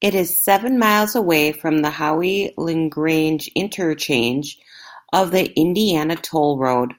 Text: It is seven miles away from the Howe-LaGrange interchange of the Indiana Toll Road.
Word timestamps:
It 0.00 0.16
is 0.16 0.36
seven 0.42 0.80
miles 0.80 1.14
away 1.14 1.52
from 1.52 1.78
the 1.82 1.90
Howe-LaGrange 1.90 3.46
interchange 3.54 4.58
of 5.12 5.30
the 5.30 5.52
Indiana 5.54 6.16
Toll 6.16 6.58
Road. 6.58 6.94